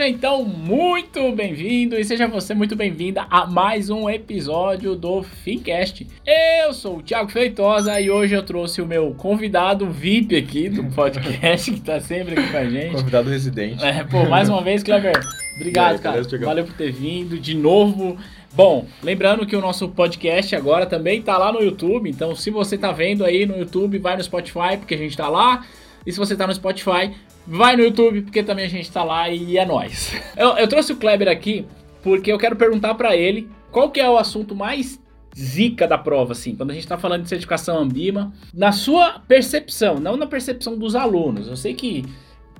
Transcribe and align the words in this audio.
Seja 0.00 0.08
então 0.08 0.42
muito 0.42 1.30
bem-vindo 1.32 1.94
e 1.94 2.02
seja 2.02 2.26
você 2.26 2.54
muito 2.54 2.74
bem-vinda 2.74 3.26
a 3.28 3.44
mais 3.44 3.90
um 3.90 4.08
episódio 4.08 4.96
do 4.96 5.22
Fincast. 5.22 6.06
Eu 6.26 6.72
sou 6.72 6.96
o 6.96 7.02
Thiago 7.02 7.30
Feitosa 7.30 8.00
e 8.00 8.10
hoje 8.10 8.34
eu 8.34 8.42
trouxe 8.42 8.80
o 8.80 8.86
meu 8.86 9.12
convidado 9.12 9.90
VIP 9.90 10.38
aqui 10.38 10.70
do 10.70 10.84
podcast 10.84 11.70
que 11.70 11.80
tá 11.80 12.00
sempre 12.00 12.32
aqui 12.32 12.50
com 12.50 12.56
a 12.56 12.64
gente. 12.64 12.92
Convidado 12.94 13.28
residente. 13.28 13.84
É, 13.84 14.02
pô, 14.02 14.24
mais 14.24 14.48
uma 14.48 14.62
vez, 14.62 14.82
Cleber, 14.82 15.12
obrigado, 15.60 15.96
aí, 15.96 15.98
cara. 15.98 16.16
beleza? 16.22 16.46
Valeu 16.46 16.64
por 16.64 16.74
ter 16.74 16.90
vindo 16.92 17.38
de 17.38 17.54
novo. 17.54 18.16
Bom, 18.54 18.86
lembrando 19.02 19.44
que 19.44 19.54
o 19.54 19.60
nosso 19.60 19.86
podcast 19.90 20.56
agora 20.56 20.86
também 20.86 21.20
tá 21.20 21.36
lá 21.36 21.52
no 21.52 21.60
YouTube, 21.60 22.08
então 22.08 22.34
se 22.34 22.50
você 22.50 22.78
tá 22.78 22.90
vendo 22.90 23.22
aí 23.22 23.44
no 23.44 23.54
YouTube, 23.54 23.98
vai 23.98 24.16
no 24.16 24.24
Spotify, 24.24 24.78
porque 24.78 24.94
a 24.94 24.98
gente 24.98 25.14
tá 25.14 25.28
lá. 25.28 25.66
E 26.06 26.12
se 26.12 26.18
você 26.18 26.34
tá 26.34 26.46
no 26.46 26.54
Spotify, 26.54 27.12
vai 27.46 27.76
no 27.76 27.82
YouTube, 27.82 28.22
porque 28.22 28.42
também 28.42 28.64
a 28.64 28.68
gente 28.68 28.90
tá 28.90 29.02
lá 29.02 29.28
e 29.28 29.56
é 29.56 29.64
nóis. 29.66 30.12
Eu, 30.36 30.56
eu 30.56 30.68
trouxe 30.68 30.92
o 30.92 30.96
Kleber 30.96 31.28
aqui 31.28 31.66
porque 32.02 32.32
eu 32.32 32.38
quero 32.38 32.56
perguntar 32.56 32.94
pra 32.94 33.14
ele 33.14 33.48
qual 33.70 33.90
que 33.90 34.00
é 34.00 34.08
o 34.08 34.16
assunto 34.16 34.54
mais 34.54 34.98
zica 35.36 35.86
da 35.86 35.98
prova, 35.98 36.32
assim, 36.32 36.56
quando 36.56 36.70
a 36.70 36.74
gente 36.74 36.86
tá 36.88 36.96
falando 36.98 37.22
de 37.22 37.28
certificação 37.28 37.78
Ambima, 37.78 38.32
na 38.54 38.72
sua 38.72 39.20
percepção, 39.28 40.00
não 40.00 40.16
na 40.16 40.26
percepção 40.26 40.76
dos 40.78 40.94
alunos. 40.96 41.46
Eu 41.46 41.56
sei 41.56 41.74
que 41.74 42.04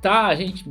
tá, 0.00 0.26
a 0.26 0.34
gente 0.34 0.64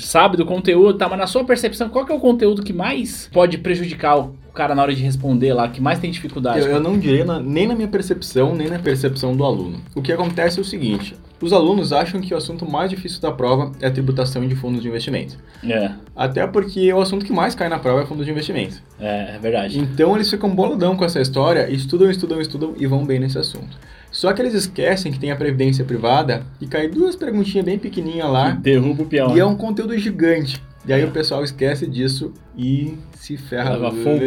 sabe 0.00 0.36
do 0.36 0.44
conteúdo, 0.46 0.98
tá, 0.98 1.08
mas 1.08 1.18
na 1.18 1.26
sua 1.26 1.44
percepção, 1.44 1.88
qual 1.90 2.04
que 2.06 2.12
é 2.12 2.14
o 2.14 2.18
conteúdo 2.20 2.62
que 2.62 2.72
mais 2.72 3.28
pode 3.32 3.58
prejudicar 3.58 4.18
o 4.18 4.34
cara 4.54 4.74
na 4.74 4.82
hora 4.82 4.94
de 4.94 5.02
responder 5.02 5.52
lá, 5.52 5.68
que 5.68 5.80
mais 5.80 5.98
tem 5.98 6.10
dificuldade? 6.10 6.60
Eu, 6.60 6.66
eu 6.72 6.80
não 6.80 6.98
diria 6.98 7.24
na- 7.24 7.40
nem 7.40 7.66
na 7.66 7.74
minha 7.74 7.88
percepção, 7.88 8.54
nem 8.54 8.68
na 8.68 8.78
percepção 8.78 9.36
do 9.36 9.44
aluno. 9.44 9.80
O 9.94 10.02
que 10.02 10.12
acontece 10.12 10.58
é 10.58 10.62
o 10.62 10.64
seguinte: 10.64 11.14
os 11.42 11.52
alunos 11.52 11.92
acham 11.92 12.20
que 12.20 12.32
o 12.32 12.36
assunto 12.36 12.64
mais 12.70 12.88
difícil 12.88 13.20
da 13.20 13.32
prova 13.32 13.72
é 13.80 13.86
a 13.86 13.90
tributação 13.90 14.46
de 14.46 14.54
fundos 14.54 14.80
de 14.80 14.88
investimento. 14.88 15.36
É, 15.64 15.90
Até 16.14 16.46
porque 16.46 16.92
o 16.92 17.00
assunto 17.00 17.24
que 17.26 17.32
mais 17.32 17.54
cai 17.54 17.68
na 17.68 17.78
prova 17.78 18.02
é 18.02 18.06
fundo 18.06 18.24
de 18.24 18.30
investimento. 18.30 18.82
é, 19.00 19.34
é 19.34 19.38
verdade. 19.40 19.78
Então 19.78 20.14
eles 20.14 20.30
ficam 20.30 20.54
boladão 20.54 20.96
com 20.96 21.04
essa 21.04 21.20
história, 21.20 21.68
estudam, 21.70 22.10
estudam, 22.10 22.40
estudam 22.40 22.74
e 22.78 22.86
vão 22.86 23.04
bem 23.04 23.18
nesse 23.18 23.38
assunto. 23.38 23.76
Só 24.10 24.32
que 24.32 24.42
eles 24.42 24.52
esquecem 24.54 25.10
que 25.10 25.18
tem 25.18 25.30
a 25.30 25.36
previdência 25.36 25.84
privada 25.84 26.44
e 26.60 26.66
cai 26.66 26.86
duas 26.86 27.16
perguntinhas 27.16 27.64
bem 27.64 27.78
pequenininhas 27.78 28.30
lá 28.30 28.50
Derruba 28.50 29.02
o 29.02 29.06
peão. 29.06 29.34
e 29.36 29.40
é 29.40 29.44
um 29.46 29.56
conteúdo 29.56 29.96
gigante. 29.96 30.62
E 30.84 30.92
aí 30.92 31.04
o 31.04 31.12
pessoal 31.12 31.44
esquece 31.44 31.86
disso 31.86 32.32
e 32.56 32.98
se 33.14 33.36
ferra 33.36 33.74
legal 33.74 33.92
fogo. 33.92 34.18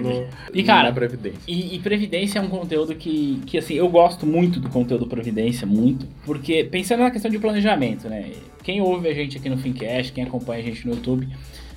no, 0.00 0.26
E, 0.52 0.62
cara, 0.64 0.88
na 0.88 0.94
previdência. 0.94 1.40
E, 1.46 1.76
e 1.76 1.78
Previdência 1.78 2.38
é 2.40 2.42
um 2.42 2.48
conteúdo 2.48 2.94
que, 2.96 3.40
que, 3.46 3.58
assim, 3.58 3.74
eu 3.74 3.88
gosto 3.88 4.26
muito 4.26 4.58
do 4.58 4.68
conteúdo 4.68 5.06
Previdência, 5.06 5.66
muito. 5.66 6.06
Porque, 6.24 6.64
pensando 6.64 7.00
na 7.00 7.10
questão 7.10 7.30
de 7.30 7.38
planejamento, 7.38 8.08
né? 8.08 8.32
Quem 8.64 8.80
ouve 8.80 9.08
a 9.08 9.14
gente 9.14 9.38
aqui 9.38 9.48
no 9.48 9.56
Fincast, 9.56 10.12
quem 10.12 10.24
acompanha 10.24 10.62
a 10.62 10.64
gente 10.64 10.86
no 10.86 10.94
YouTube, 10.94 11.28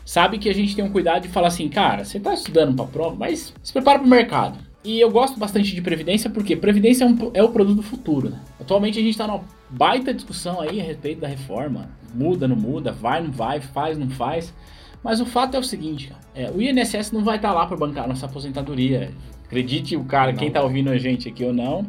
sabe 0.04 0.40
que 0.40 0.50
a 0.50 0.54
gente 0.54 0.76
tem 0.76 0.84
um 0.84 0.90
cuidado 0.90 1.24
de 1.24 1.28
falar 1.28 1.50
assim, 1.50 1.70
cara, 1.70 2.04
você 2.04 2.20
tá 2.20 2.34
estudando 2.34 2.76
pra 2.76 2.86
prova, 2.86 3.16
mas 3.16 3.54
se 3.62 3.74
prepara 3.74 4.00
pro 4.00 4.08
mercado. 4.08 4.58
E 4.88 5.02
eu 5.02 5.12
gosto 5.12 5.38
bastante 5.38 5.76
de 5.76 5.82
Previdência 5.82 6.30
porque 6.30 6.56
Previdência 6.56 7.04
é, 7.04 7.08
um- 7.08 7.32
é 7.34 7.44
o 7.44 7.50
produto 7.50 7.76
do 7.76 7.84
futuro, 7.84 8.30
né? 8.30 8.40
Atualmente 8.58 8.98
a 8.98 9.02
gente 9.02 9.18
tá 9.18 9.28
numa 9.28 9.42
baita 9.70 10.14
discussão 10.14 10.62
aí 10.62 10.80
a 10.80 10.84
respeito 10.84 11.20
da 11.20 11.28
reforma. 11.28 11.90
Muda, 12.16 12.48
não 12.48 12.56
muda, 12.56 12.92
vai, 12.94 13.22
não 13.22 13.30
vai, 13.32 13.60
faz, 13.60 13.98
não 13.98 14.10
faz. 14.10 14.54
Mas 15.04 15.20
o 15.20 15.26
fato 15.26 15.56
é 15.56 15.60
o 15.60 15.64
seguinte, 15.64 16.08
cara, 16.08 16.22
é, 16.34 16.50
o 16.50 16.62
INSS 16.62 17.12
não 17.12 17.22
vai 17.22 17.36
estar 17.36 17.52
lá 17.52 17.66
para 17.66 17.76
bancar 17.76 18.08
nossa 18.08 18.28
aposentadoria. 18.28 19.12
Acredite 19.46 19.98
o 19.98 20.06
cara, 20.06 20.32
Não. 20.32 20.40
quem 20.40 20.50
tá 20.50 20.62
ouvindo 20.64 20.90
a 20.90 20.98
gente 20.98 21.28
aqui 21.28 21.44
ou 21.44 21.54
não, 21.54 21.86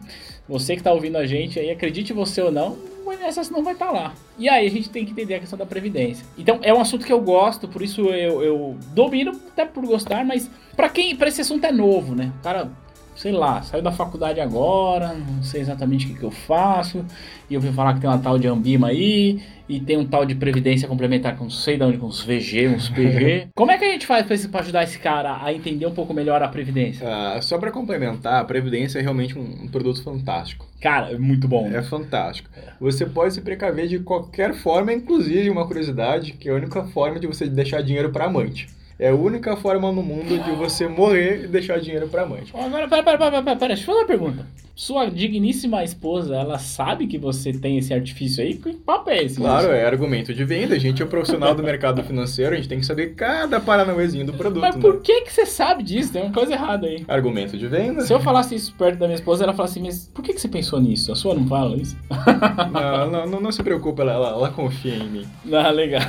você 0.49 0.75
que 0.77 0.83
tá 0.83 0.93
ouvindo 0.93 1.17
a 1.19 1.25
gente 1.27 1.59
aí, 1.59 1.71
acredite 1.71 2.13
você 2.13 2.41
ou 2.43 2.51
não, 2.51 2.77
o 3.07 3.13
INSS 3.13 3.51
não 3.51 3.63
vai 3.63 3.75
estar 3.75 3.93
lá. 3.93 4.13
E 4.39 4.49
aí 4.49 4.67
a 4.67 4.71
gente 4.71 4.91
tem 4.91 5.05
que 5.05 5.13
entender 5.13 5.35
a 5.37 5.41
questão 5.41 5.59
da 5.59 5.65
previdência. 5.67 6.27
Então 6.37 6.59
é 6.63 6.75
um 6.75 6.81
assunto 6.81 7.07
que 7.07 7.13
eu 7.13 7.21
gosto, 7.21 7.69
por 7.69 7.81
isso 7.81 8.03
eu, 8.07 8.43
eu 8.43 8.77
domino 8.93 9.31
até 9.53 9.65
por 9.65 9.85
gostar, 9.87 10.25
mas 10.25 10.51
para 10.77 10.89
quem, 10.89 11.15
para 11.17 11.29
esse 11.29 11.41
assunto 11.41 11.65
é 11.65 11.73
novo, 11.73 12.15
né? 12.15 12.33
O 12.41 12.43
cara, 12.43 12.71
sei 13.19 13.33
lá, 13.33 13.61
saiu 13.63 13.83
da 13.83 13.91
faculdade 13.91 14.41
agora, 14.41 15.13
não 15.13 15.43
sei 15.43 15.61
exatamente 15.61 16.07
o 16.07 16.09
que, 16.11 16.15
que 16.21 16.23
eu 16.23 16.31
faço, 16.31 17.05
e 17.51 17.55
eu 17.55 17.61
ouvi 17.61 17.73
falar 17.73 17.95
que 17.95 18.01
tem 18.01 18.09
uma 18.09 18.19
tal 18.19 18.39
de 18.39 18.47
Ambima 18.47 18.89
aí, 18.89 19.43
e 19.69 19.81
tem 19.81 19.97
um 19.97 20.07
tal 20.07 20.25
de 20.25 20.37
previdência 20.37 20.87
complementar 20.87 21.37
com 21.37 21.45
não 21.45 21.51
sei 21.51 21.77
de 21.77 21.83
onde, 21.83 21.99
com 21.99 22.07
uns 22.07 22.23
VG, 22.23 22.69
uns 22.69 22.89
PG. 22.89 23.49
Como 23.57 23.73
é 23.73 23.77
que 23.77 23.85
a 23.85 23.91
gente 23.91 24.07
faz 24.07 24.47
pra 24.47 24.61
ajudar 24.61 24.85
esse 24.85 25.01
cara 25.01 25.43
a 25.43 25.53
entender 25.53 25.85
um 25.85 25.93
pouco 25.93 26.15
melhor 26.15 26.41
a 26.45 26.49
previdência? 26.49 27.07
Ah, 27.09 27.43
só 27.43 27.59
para 27.59 27.73
complementar, 27.73 28.41
a 28.41 28.45
Previdência 28.45 29.01
é 29.01 29.03
realmente 29.03 29.37
um, 29.37 29.65
um 29.65 29.69
produto 29.69 30.03
fantástico. 30.03 30.67
Cara, 30.81 31.11
é 31.11 31.19
muito 31.19 31.49
bom. 31.49 31.67
É 31.67 31.83
fantástico. 31.83 32.49
Você 32.81 33.05
pode 33.05 33.35
se 33.35 33.41
precaver 33.41 33.89
de 33.89 33.99
qualquer 33.99 34.55
forma, 34.55 34.93
inclusive 34.93 35.51
uma 35.51 35.67
curiosidade, 35.67 36.35
que 36.35 36.49
é 36.49 36.53
a 36.53 36.55
única 36.55 36.85
forma 36.85 37.19
de 37.19 37.27
você 37.27 37.49
deixar 37.49 37.83
dinheiro 37.83 38.11
para 38.11 38.27
amante. 38.27 38.78
É 38.99 39.11
a 39.11 39.15
única 39.15 39.57
forma 39.57 39.93
no 39.93 40.03
mundo 40.03 40.43
de 40.43 40.51
você 40.53 40.89
morrer 40.89 41.45
e 41.45 41.47
deixar 41.47 41.79
dinheiro 41.79 42.09
para 42.09 42.23
amante. 42.23 42.53
Agora, 42.53 42.89
pera, 42.89 43.03
pera, 43.05 43.19
pera, 43.19 43.31
pera, 43.43 43.57
pera, 43.57 43.75
deixa 43.75 43.83
eu 43.83 43.87
fazer 43.87 43.99
uma 43.99 44.07
pergunta. 44.07 44.47
Sua 44.75 45.07
digníssima 45.11 45.83
esposa, 45.83 46.37
ela 46.37 46.57
sabe 46.57 47.09
que 47.09 47.19
você 47.19 47.53
tem 47.53 47.79
esse 47.79 47.93
artifício 47.93 48.45
aí? 48.45 48.55
Que 48.55 48.73
papo 48.75 49.11
é 49.11 49.25
esse? 49.25 49.37
Claro, 49.37 49.73
é 49.73 49.85
argumento 49.85 50.33
de 50.33 50.45
venda. 50.45 50.77
A 50.77 50.79
gente 50.79 51.03
é 51.03 51.07
profissional 51.07 51.53
do 51.53 51.65
mercado 51.65 52.01
financeiro, 52.05 52.53
a 52.53 52.57
gente 52.57 52.69
tem 52.69 52.79
que 52.79 52.87
saber 52.87 53.15
cada 53.15 53.59
paranauêzinho 53.59 54.25
do 54.25 54.35
produto. 54.35 54.63
Mas 54.63 54.77
né? 54.77 54.81
por 54.81 55.01
que 55.01 55.23
que 55.23 55.33
você 55.33 55.45
sabe 55.47 55.83
disso? 55.83 56.13
Tem 56.13 56.23
uma 56.23 56.33
coisa 56.33 56.53
errada 56.53 56.87
aí. 56.87 57.05
Argumento 57.09 57.59
de 57.59 57.67
venda? 57.67 58.03
Se 58.03 58.13
eu 58.13 58.21
falasse 58.21 58.55
isso 58.55 58.73
perto 58.75 59.01
da 59.01 59.07
minha 59.07 59.17
esposa, 59.17 59.43
ela 59.43 59.53
falasse 59.53 59.81
assim, 59.81 59.89
mas 59.89 60.09
por 60.15 60.23
que 60.23 60.33
que 60.33 60.41
você 60.41 60.49
pensou 60.49 60.81
nisso? 60.81 61.11
A 61.11 61.17
sua 61.17 61.35
não 61.35 61.49
fala 61.49 61.77
isso? 61.77 61.97
Não, 62.73 63.11
não, 63.11 63.27
não, 63.27 63.41
não 63.41 63.53
se 63.53 63.63
preocupe, 63.63 64.01
ela, 64.01 64.13
ela, 64.13 64.29
ela 64.31 64.51
confia 64.51 64.95
em 64.95 65.09
mim. 65.09 65.27
Ah, 65.53 65.71
legal. 65.71 66.03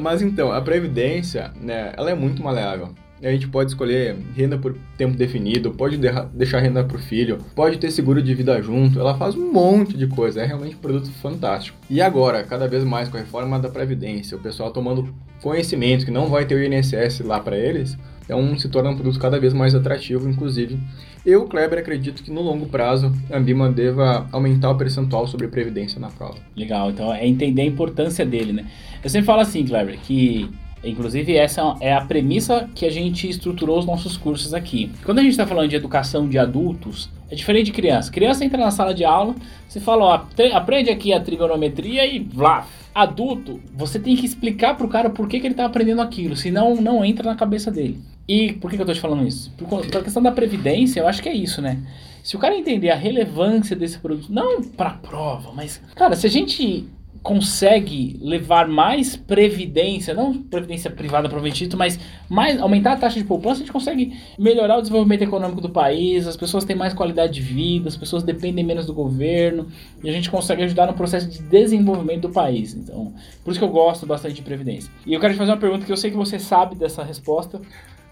Mas 0.00 0.22
então, 0.22 0.52
a 0.52 0.60
previdência, 0.60 1.21
né, 1.60 1.92
ela 1.96 2.10
é 2.10 2.14
muito 2.14 2.42
maleável. 2.42 2.90
A 3.22 3.30
gente 3.30 3.46
pode 3.46 3.70
escolher 3.70 4.16
renda 4.34 4.58
por 4.58 4.76
tempo 4.98 5.16
definido, 5.16 5.70
pode 5.70 5.96
deixar 6.34 6.58
renda 6.58 6.82
para 6.82 6.96
o 6.96 7.00
filho, 7.00 7.38
pode 7.54 7.78
ter 7.78 7.92
seguro 7.92 8.20
de 8.20 8.34
vida 8.34 8.60
junto. 8.60 8.98
Ela 8.98 9.16
faz 9.16 9.36
um 9.36 9.52
monte 9.52 9.96
de 9.96 10.08
coisa, 10.08 10.42
é 10.42 10.44
realmente 10.44 10.74
um 10.74 10.80
produto 10.80 11.08
fantástico. 11.12 11.78
E 11.88 12.02
agora, 12.02 12.42
cada 12.42 12.66
vez 12.66 12.82
mais 12.82 13.08
com 13.08 13.16
a 13.16 13.20
reforma 13.20 13.60
da 13.60 13.68
previdência, 13.68 14.36
o 14.36 14.40
pessoal 14.40 14.72
tomando 14.72 15.14
conhecimento 15.40 16.04
que 16.04 16.10
não 16.10 16.26
vai 16.26 16.44
ter 16.46 16.56
o 16.56 16.64
INSS 16.64 17.20
lá 17.20 17.38
para 17.38 17.56
eles, 17.56 17.96
um, 18.34 18.58
se 18.58 18.68
torna 18.68 18.90
um 18.90 18.94
produto 18.94 19.20
cada 19.20 19.38
vez 19.38 19.52
mais 19.52 19.74
atrativo, 19.74 20.28
inclusive. 20.28 20.78
Eu, 21.24 21.44
Kleber, 21.46 21.78
acredito 21.78 22.22
que 22.22 22.30
no 22.30 22.40
longo 22.40 22.66
prazo 22.66 23.12
a 23.30 23.38
Ambima 23.38 23.70
deva 23.70 24.26
aumentar 24.32 24.70
o 24.70 24.76
percentual 24.76 25.26
sobre 25.26 25.46
previdência 25.48 26.00
na 26.00 26.08
prova. 26.08 26.38
Legal, 26.56 26.90
então 26.90 27.12
é 27.12 27.26
entender 27.26 27.62
a 27.62 27.66
importância 27.66 28.26
dele, 28.26 28.52
né? 28.52 28.66
Eu 29.02 29.10
sempre 29.10 29.26
falo 29.26 29.40
assim, 29.40 29.64
Kleber, 29.64 29.98
que 30.00 30.50
inclusive 30.84 31.36
essa 31.36 31.76
é 31.80 31.92
a 31.92 32.00
premissa 32.00 32.68
que 32.74 32.84
a 32.84 32.90
gente 32.90 33.28
estruturou 33.28 33.78
os 33.78 33.86
nossos 33.86 34.16
cursos 34.16 34.52
aqui. 34.52 34.90
Quando 35.04 35.18
a 35.18 35.22
gente 35.22 35.32
está 35.32 35.46
falando 35.46 35.68
de 35.68 35.76
educação 35.76 36.28
de 36.28 36.38
adultos, 36.38 37.08
é 37.30 37.34
diferente 37.34 37.66
de 37.66 37.72
criança. 37.72 38.10
Criança 38.10 38.44
entra 38.44 38.58
na 38.58 38.70
sala 38.70 38.92
de 38.92 39.04
aula, 39.04 39.34
você 39.68 39.80
fala, 39.80 40.04
ó, 40.04 40.54
aprende 40.54 40.90
aqui 40.90 41.12
a 41.12 41.20
trigonometria 41.20 42.06
e 42.06 42.18
vlá. 42.18 42.66
Adulto, 42.94 43.58
você 43.74 43.98
tem 43.98 44.14
que 44.14 44.26
explicar 44.26 44.76
pro 44.76 44.88
cara 44.88 45.08
por 45.08 45.26
que, 45.26 45.40
que 45.40 45.46
ele 45.46 45.54
tá 45.54 45.64
aprendendo 45.64 46.02
aquilo, 46.02 46.36
senão 46.36 46.76
não 46.76 47.02
entra 47.04 47.24
na 47.24 47.34
cabeça 47.34 47.70
dele. 47.70 47.98
E 48.28 48.52
por 48.52 48.70
que, 48.70 48.76
que 48.76 48.82
eu 48.82 48.86
tô 48.86 48.92
te 48.92 49.00
falando 49.00 49.26
isso? 49.26 49.50
Por, 49.56 49.86
pela 49.86 50.04
questão 50.04 50.22
da 50.22 50.30
previdência, 50.30 51.00
eu 51.00 51.08
acho 51.08 51.22
que 51.22 51.28
é 51.28 51.34
isso, 51.34 51.62
né? 51.62 51.78
Se 52.22 52.36
o 52.36 52.38
cara 52.38 52.54
entender 52.54 52.90
a 52.90 52.94
relevância 52.94 53.74
desse 53.74 53.98
produto, 53.98 54.32
não 54.32 54.62
pra 54.62 54.90
prova, 54.90 55.52
mas, 55.52 55.80
cara, 55.96 56.14
se 56.14 56.26
a 56.26 56.30
gente 56.30 56.86
consegue 57.22 58.18
levar 58.20 58.66
mais 58.66 59.14
previdência, 59.14 60.12
não 60.12 60.42
previdência 60.42 60.90
privada 60.90 61.28
dito, 61.50 61.76
mas 61.76 61.98
mais, 62.28 62.60
aumentar 62.60 62.94
a 62.94 62.96
taxa 62.96 63.18
de 63.18 63.24
poupança, 63.24 63.56
a 63.56 63.58
gente 63.58 63.72
consegue 63.72 64.12
melhorar 64.36 64.78
o 64.78 64.80
desenvolvimento 64.80 65.22
econômico 65.22 65.60
do 65.60 65.70
país, 65.70 66.26
as 66.26 66.36
pessoas 66.36 66.64
têm 66.64 66.74
mais 66.74 66.92
qualidade 66.92 67.34
de 67.34 67.40
vida, 67.40 67.88
as 67.88 67.96
pessoas 67.96 68.24
dependem 68.24 68.64
menos 68.64 68.86
do 68.86 68.92
governo, 68.92 69.68
e 70.02 70.10
a 70.10 70.12
gente 70.12 70.30
consegue 70.30 70.64
ajudar 70.64 70.86
no 70.86 70.94
processo 70.94 71.28
de 71.28 71.40
desenvolvimento 71.42 72.22
do 72.22 72.30
país. 72.30 72.74
Então, 72.74 73.12
por 73.44 73.52
isso 73.52 73.60
que 73.60 73.64
eu 73.64 73.70
gosto 73.70 74.04
bastante 74.04 74.34
de 74.34 74.42
previdência. 74.42 74.90
E 75.06 75.14
eu 75.14 75.20
quero 75.20 75.34
te 75.34 75.38
fazer 75.38 75.52
uma 75.52 75.58
pergunta 75.58 75.86
que 75.86 75.92
eu 75.92 75.96
sei 75.96 76.10
que 76.10 76.16
você 76.16 76.38
sabe 76.38 76.74
dessa 76.74 77.04
resposta, 77.04 77.60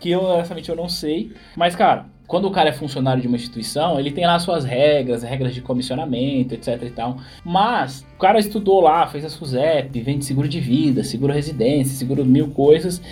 que 0.00 0.10
eu, 0.10 0.22
honestamente, 0.22 0.68
eu 0.68 0.74
não 0.74 0.88
sei. 0.88 1.32
Mas, 1.54 1.76
cara, 1.76 2.06
quando 2.26 2.46
o 2.46 2.50
cara 2.50 2.70
é 2.70 2.72
funcionário 2.72 3.20
de 3.20 3.28
uma 3.28 3.36
instituição, 3.36 3.98
ele 3.98 4.10
tem 4.10 4.24
lá 4.24 4.38
suas 4.38 4.64
regras, 4.64 5.22
regras 5.22 5.52
de 5.52 5.60
comissionamento, 5.60 6.54
etc 6.54 6.80
e 6.82 6.90
tal. 6.90 7.18
Mas 7.44 8.06
o 8.16 8.18
cara 8.18 8.38
estudou 8.38 8.80
lá, 8.80 9.06
fez 9.06 9.24
a 9.24 9.28
SUSEP, 9.28 10.00
vende 10.00 10.24
seguro 10.24 10.48
de 10.48 10.60
vida, 10.60 11.04
seguro 11.04 11.32
residência, 11.32 11.96
seguro 11.96 12.24
mil 12.24 12.48
coisas. 12.50 13.02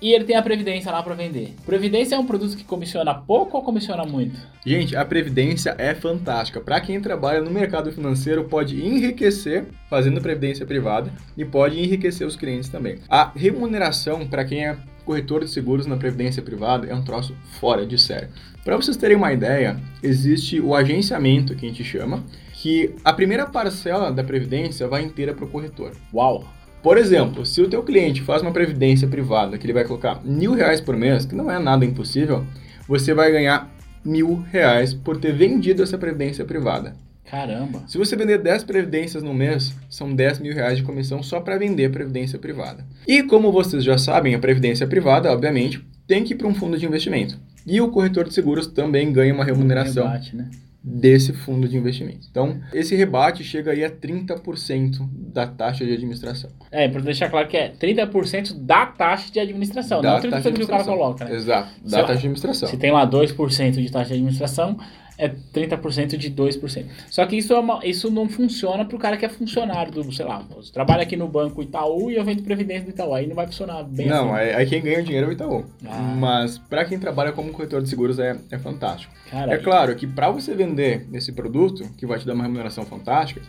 E 0.00 0.12
ele 0.12 0.24
tem 0.24 0.36
a 0.36 0.42
Previdência 0.42 0.92
lá 0.92 1.02
para 1.02 1.14
vender. 1.14 1.54
Previdência 1.66 2.14
é 2.14 2.18
um 2.18 2.24
produto 2.24 2.56
que 2.56 2.62
comissiona 2.62 3.12
pouco 3.12 3.56
ou 3.56 3.64
comissiona 3.64 4.04
muito? 4.04 4.38
Gente, 4.64 4.94
a 4.94 5.04
Previdência 5.04 5.74
é 5.76 5.92
fantástica. 5.92 6.60
Para 6.60 6.80
quem 6.80 7.00
trabalha 7.00 7.40
no 7.40 7.50
mercado 7.50 7.90
financeiro, 7.90 8.44
pode 8.44 8.80
enriquecer 8.80 9.66
fazendo 9.90 10.20
Previdência 10.20 10.64
privada 10.64 11.10
e 11.36 11.44
pode 11.44 11.80
enriquecer 11.80 12.24
os 12.24 12.36
clientes 12.36 12.68
também. 12.68 12.98
A 13.08 13.32
remuneração 13.34 14.24
para 14.24 14.44
quem 14.44 14.66
é 14.66 14.76
corretor 15.08 15.42
de 15.42 15.50
seguros 15.50 15.86
na 15.86 15.96
Previdência 15.96 16.42
privada 16.42 16.86
é 16.86 16.94
um 16.94 17.02
troço 17.02 17.34
fora 17.58 17.86
de 17.86 17.98
série. 17.98 18.28
Para 18.62 18.76
vocês 18.76 18.94
terem 18.94 19.16
uma 19.16 19.32
ideia, 19.32 19.80
existe 20.02 20.60
o 20.60 20.74
agenciamento, 20.74 21.54
que 21.54 21.64
a 21.64 21.68
gente 21.70 21.82
chama, 21.82 22.22
que 22.52 22.94
a 23.02 23.10
primeira 23.10 23.46
parcela 23.46 24.12
da 24.12 24.22
Previdência 24.22 24.86
vai 24.86 25.02
inteira 25.02 25.32
para 25.32 25.46
o 25.46 25.48
corretor. 25.48 25.92
Uau! 26.12 26.44
Por 26.82 26.98
exemplo, 26.98 27.46
se 27.46 27.62
o 27.62 27.70
teu 27.70 27.82
cliente 27.82 28.20
faz 28.20 28.42
uma 28.42 28.52
previdência 28.52 29.08
privada 29.08 29.56
que 29.56 29.64
ele 29.64 29.72
vai 29.72 29.84
colocar 29.84 30.20
mil 30.22 30.52
reais 30.52 30.80
por 30.80 30.94
mês, 30.94 31.24
que 31.24 31.34
não 31.34 31.50
é 31.50 31.58
nada 31.58 31.86
impossível, 31.86 32.44
você 32.86 33.14
vai 33.14 33.32
ganhar 33.32 33.74
mil 34.04 34.44
reais 34.52 34.92
por 34.92 35.16
ter 35.16 35.32
vendido 35.32 35.82
essa 35.82 35.96
previdência 35.96 36.44
privada. 36.44 36.94
Caramba! 37.30 37.82
Se 37.86 37.98
você 37.98 38.16
vender 38.16 38.38
10 38.38 38.64
previdências 38.64 39.22
no 39.22 39.34
mês, 39.34 39.74
são 39.88 40.14
10 40.14 40.38
mil 40.40 40.54
reais 40.54 40.78
de 40.78 40.84
comissão 40.84 41.22
só 41.22 41.40
para 41.40 41.58
vender 41.58 41.90
previdência 41.90 42.38
privada. 42.38 42.84
E 43.06 43.22
como 43.22 43.52
vocês 43.52 43.84
já 43.84 43.98
sabem, 43.98 44.34
a 44.34 44.38
previdência 44.38 44.86
privada, 44.86 45.32
obviamente, 45.32 45.84
tem 46.06 46.24
que 46.24 46.34
ir 46.34 46.36
para 46.36 46.48
um 46.48 46.54
fundo 46.54 46.78
de 46.78 46.86
investimento. 46.86 47.38
E 47.66 47.80
o 47.80 47.90
corretor 47.90 48.26
de 48.26 48.34
seguros 48.34 48.66
também 48.66 49.12
ganha 49.12 49.34
uma 49.34 49.44
remuneração. 49.44 50.04
Um 50.04 50.08
rebate, 50.08 50.36
né? 50.36 50.50
desse 50.82 51.32
fundo 51.32 51.68
de 51.68 51.76
investimento. 51.76 52.26
Então, 52.30 52.60
esse 52.72 52.94
rebate 52.94 53.42
chega 53.44 53.72
aí 53.72 53.84
a 53.84 53.90
30% 53.90 55.06
da 55.32 55.46
taxa 55.46 55.84
de 55.84 55.92
administração. 55.92 56.50
É, 56.70 56.88
para 56.88 57.00
deixar 57.02 57.28
claro 57.28 57.48
que 57.48 57.56
é 57.56 57.70
30% 57.70 58.54
da 58.54 58.86
taxa 58.86 59.30
de 59.30 59.40
administração, 59.40 60.00
Da 60.00 60.12
não 60.12 60.20
30% 60.20 60.30
taxa 60.30 60.50
de 60.50 60.58
que 60.58 60.64
o 60.64 60.68
cara 60.68 60.84
coloca, 60.84 61.24
né? 61.24 61.34
Exato, 61.34 61.68
da 61.84 61.98
lá, 61.98 62.02
taxa 62.04 62.20
de 62.20 62.26
administração. 62.26 62.68
Se 62.68 62.76
tem 62.76 62.92
lá 62.92 63.06
2% 63.06 63.70
de 63.72 63.90
taxa 63.90 64.08
de 64.08 64.14
administração, 64.14 64.78
é 65.18 65.28
30% 65.28 66.16
de 66.16 66.30
2%. 66.30 66.86
Só 67.10 67.26
que 67.26 67.36
isso, 67.36 67.52
é 67.52 67.58
uma- 67.58 67.80
isso 67.84 68.08
não 68.10 68.28
funciona 68.28 68.84
para 68.84 68.96
o 68.96 68.98
cara 69.00 69.16
que 69.16 69.26
é 69.26 69.28
funcionário 69.28 69.90
do, 69.92 70.12
sei 70.12 70.24
lá, 70.24 70.44
você 70.48 70.72
trabalha 70.72 71.02
aqui 71.02 71.16
no 71.16 71.26
banco 71.26 71.60
Itaú 71.60 72.10
e 72.10 72.14
eu 72.16 72.24
vendo 72.24 72.42
previdência 72.44 72.84
do 72.84 72.90
Itaú. 72.90 73.12
Aí 73.14 73.26
não 73.26 73.34
vai 73.34 73.46
funcionar 73.46 73.82
bem 73.82 74.06
Não, 74.06 74.32
assim. 74.32 74.44
aí, 74.44 74.54
aí 74.54 74.66
quem 74.66 74.80
ganha 74.80 75.00
o 75.00 75.02
dinheiro 75.02 75.26
é 75.26 75.30
o 75.30 75.32
Itaú. 75.32 75.64
Ah. 75.84 76.14
Mas 76.18 76.56
para 76.56 76.84
quem 76.84 76.98
trabalha 76.98 77.32
como 77.32 77.52
corretor 77.52 77.82
de 77.82 77.88
seguros 77.88 78.18
é, 78.20 78.38
é 78.50 78.58
fantástico. 78.58 79.12
Cara, 79.30 79.52
É 79.54 79.58
claro 79.58 79.94
que 79.96 80.06
para 80.06 80.30
você 80.30 80.54
vender 80.54 81.06
esse 81.12 81.32
produto, 81.32 81.84
que 81.96 82.06
vai 82.06 82.18
te 82.18 82.24
dar 82.26 82.34
uma 82.34 82.44
remuneração 82.44 82.84
fantástica, 82.86 83.40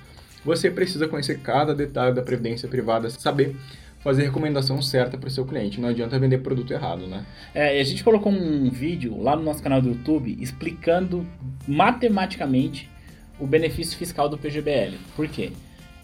você 0.44 0.72
precisa 0.72 1.08
conhecer 1.08 1.40
cada 1.40 1.76
detalhe 1.76 2.16
da 2.16 2.22
previdência 2.22 2.68
privada, 2.68 3.10
saber 3.10 3.56
fazer 4.00 4.24
a 4.24 4.26
recomendação 4.26 4.82
certa 4.82 5.18
para 5.18 5.28
o 5.28 5.32
seu 5.32 5.46
cliente. 5.46 5.80
Não 5.80 5.90
adianta 5.90 6.18
vender 6.18 6.40
produto 6.40 6.72
errado, 6.72 7.06
né? 7.06 7.26
É, 7.54 7.78
e 7.78 7.82
a 7.82 7.84
gente 7.84 8.04
colocou 8.04 8.32
um 8.32 8.70
vídeo 8.70 9.22
lá 9.22 9.36
no 9.36 9.44
nosso 9.44 9.62
canal 9.62 9.82
do 9.82 9.90
YouTube 9.90 10.38
explicando 10.40 11.26
matematicamente 11.68 12.90
o 13.40 13.46
benefício 13.46 13.98
fiscal 13.98 14.28
do 14.28 14.38
PGBL. 14.38 14.98
Por 15.16 15.28
quê? 15.28 15.52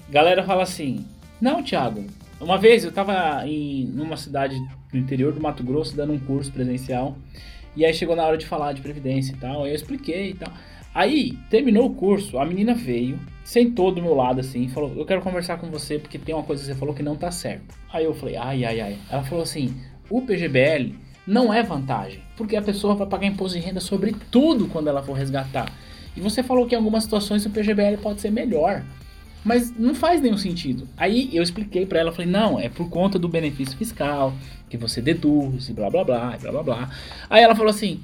Galera 0.09 0.43
fala 0.43 0.63
assim: 0.63 1.05
Não, 1.41 1.63
Thiago, 1.63 2.05
uma 2.39 2.57
vez 2.57 2.83
eu 2.83 2.91
tava 2.91 3.47
em 3.47 3.85
numa 3.85 4.17
cidade 4.17 4.55
do 4.91 4.97
interior 4.97 5.33
do 5.33 5.41
Mato 5.41 5.63
Grosso 5.63 5.95
dando 5.95 6.13
um 6.13 6.19
curso 6.19 6.51
presencial 6.51 7.17
e 7.75 7.85
aí 7.85 7.93
chegou 7.93 8.15
na 8.15 8.23
hora 8.25 8.37
de 8.37 8.45
falar 8.45 8.73
de 8.73 8.81
previdência 8.81 9.33
e 9.33 9.35
tal, 9.35 9.63
aí 9.63 9.71
eu 9.71 9.75
expliquei 9.75 10.31
e 10.31 10.33
tal. 10.33 10.51
Aí 10.95 11.37
terminou 11.49 11.87
o 11.87 11.93
curso, 11.93 12.39
a 12.39 12.45
menina 12.45 12.73
veio, 12.73 13.19
sentou 13.43 13.91
do 13.91 14.01
meu 14.01 14.15
lado 14.15 14.39
assim 14.39 14.69
falou: 14.69 14.93
Eu 14.95 15.05
quero 15.05 15.21
conversar 15.21 15.57
com 15.57 15.67
você 15.69 15.99
porque 15.99 16.17
tem 16.17 16.33
uma 16.33 16.43
coisa 16.43 16.61
que 16.63 16.69
você 16.69 16.75
falou 16.75 16.95
que 16.95 17.03
não 17.03 17.17
tá 17.17 17.29
certo. 17.29 17.75
Aí 17.91 18.05
eu 18.05 18.13
falei: 18.13 18.37
Ai, 18.37 18.63
ai, 18.63 18.79
ai. 18.79 18.97
Ela 19.11 19.23
falou 19.23 19.43
assim: 19.43 19.75
O 20.09 20.21
PGBL 20.21 20.95
não 21.27 21.53
é 21.53 21.61
vantagem, 21.61 22.21
porque 22.37 22.55
a 22.55 22.61
pessoa 22.61 22.95
vai 22.95 23.07
pagar 23.07 23.27
imposto 23.27 23.59
de 23.59 23.65
renda 23.65 23.81
sobre 23.81 24.15
tudo 24.31 24.67
quando 24.69 24.87
ela 24.87 25.03
for 25.03 25.13
resgatar. 25.13 25.69
E 26.15 26.21
você 26.21 26.41
falou 26.41 26.65
que 26.65 26.73
em 26.73 26.77
algumas 26.77 27.03
situações 27.03 27.45
o 27.45 27.49
PGBL 27.49 27.97
pode 28.01 28.21
ser 28.21 28.31
melhor. 28.31 28.81
Mas 29.43 29.77
não 29.77 29.93
faz 29.93 30.21
nenhum 30.21 30.37
sentido. 30.37 30.87
Aí 30.97 31.29
eu 31.31 31.43
expliquei 31.43 31.85
pra 31.85 31.99
ela, 31.99 32.11
falei, 32.11 32.31
não, 32.31 32.59
é 32.59 32.67
por 32.67 32.89
conta 32.89 33.19
do 33.19 33.29
benefício 33.29 33.77
fiscal, 33.77 34.33
que 34.67 34.75
você 34.75 35.01
deduz, 35.01 35.69
e 35.69 35.73
blá 35.73 35.87
blá 35.87 36.03
blá, 36.03 36.35
blá 36.41 36.51
blá 36.51 36.63
blá. 36.63 36.89
Aí 37.29 37.43
ela 37.43 37.55
falou 37.55 37.69
assim, 37.69 38.01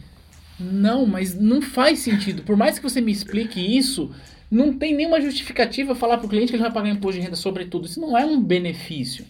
não, 0.62 1.06
mas 1.06 1.34
não 1.34 1.62
faz 1.62 2.00
sentido. 2.00 2.44
Por 2.44 2.56
mais 2.56 2.78
que 2.78 2.84
você 2.84 3.02
me 3.02 3.12
explique 3.12 3.60
isso, 3.60 4.13
não 4.50 4.74
tem 4.74 4.96
nenhuma 4.96 5.22
justificativa 5.22 5.96
falar 5.96 6.18
pro 6.18 6.28
cliente 6.28 6.52
que 6.52 6.56
ele 6.56 6.63
vai 6.63 6.72
pagar 6.72 6.90
imposto 6.90 7.19
de 7.19 7.25
renda 7.25 7.36
sobre 7.36 7.66
tudo. 7.66 7.86
Isso 7.86 8.00
não 8.00 8.18
é 8.18 8.25
um 8.25 8.42
benefício. 8.42 9.25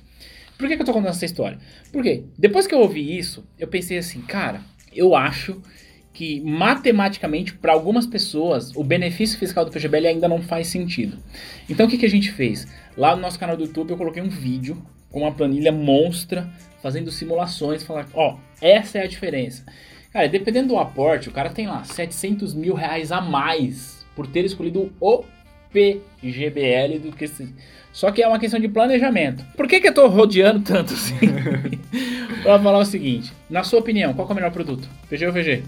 Por 0.58 0.68
que, 0.68 0.76
que 0.76 0.82
eu 0.82 0.86
tô 0.86 0.94
contando 0.94 1.10
essa 1.10 1.26
história? 1.26 1.58
Porque 1.92 2.24
depois 2.38 2.68
que 2.68 2.76
eu 2.76 2.80
ouvi 2.80 3.18
isso, 3.18 3.44
eu 3.58 3.68
pensei 3.68 3.98
assim, 3.98 4.22
cara, 4.22 4.62
eu 4.94 5.16
acho 5.16 5.62
que 6.14 6.42
matematicamente, 6.42 7.54
para 7.54 7.72
algumas 7.72 8.06
pessoas, 8.06 8.76
o 8.76 8.84
benefício 8.84 9.40
fiscal 9.40 9.64
do 9.64 9.72
PGBL 9.72 10.08
ainda 10.08 10.28
não 10.28 10.42
faz 10.42 10.68
sentido. 10.68 11.18
Então 11.70 11.86
o 11.86 11.90
que, 11.90 11.98
que 11.98 12.06
a 12.06 12.10
gente 12.10 12.32
fez? 12.32 12.68
Lá 12.98 13.16
no 13.16 13.22
nosso 13.22 13.40
canal 13.40 13.56
do 13.56 13.64
YouTube 13.64 13.92
eu 13.92 13.98
coloquei 13.98 14.22
um 14.22 14.30
vídeo 14.30 14.86
com 15.10 15.22
uma 15.22 15.32
planilha 15.32 15.72
monstra, 15.72 16.50
fazendo 16.82 17.12
simulações, 17.12 17.84
falar, 17.84 18.08
ó, 18.14 18.38
essa 18.62 18.98
é 18.98 19.04
a 19.04 19.08
diferença. 19.08 19.66
Cara, 20.12 20.28
dependendo 20.28 20.70
do 20.70 20.78
aporte, 20.78 21.30
o 21.30 21.32
cara 21.32 21.50
tem 21.50 21.68
lá 21.68 21.84
700 21.84 22.54
mil 22.54 22.74
reais 22.74 23.12
a 23.12 23.22
mais 23.22 24.06
por 24.16 24.28
ter 24.28 24.44
escolhido 24.44 24.92
o 25.00 25.24
PGBL 25.72 27.00
do 27.00 27.16
que 27.16 27.26
esse. 27.26 27.54
Só 27.94 28.12
que 28.12 28.22
é 28.22 28.28
uma 28.28 28.40
questão 28.40 28.60
de 28.60 28.68
planejamento. 28.68 29.44
Por 29.56 29.68
que, 29.68 29.80
que 29.80 29.88
eu 29.88 29.94
tô 29.94 30.08
rodeando 30.08 30.60
tanto 30.62 30.94
assim? 30.94 31.16
pra 32.44 32.60
falar 32.60 32.80
o 32.80 32.86
seguinte: 32.86 33.32
na 33.50 33.64
sua 33.64 33.80
opinião, 33.80 34.14
qual 34.14 34.28
é 34.28 34.32
o 34.32 34.36
melhor 34.36 34.52
produto? 34.52 34.88
PG 35.10 35.28
ou 35.28 35.34
VG? 35.34 35.64